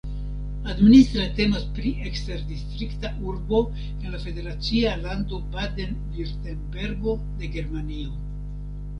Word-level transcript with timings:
Administre 0.73 1.23
temas 1.39 1.65
pri 1.79 1.89
eksterdistrikta 2.11 3.11
urbo 3.31 3.59
en 3.89 4.07
la 4.13 4.21
federacia 4.23 4.93
lando 5.01 5.41
Baden-Virtembergo 5.57 7.13
de 7.43 7.51
Germanio. 7.57 8.17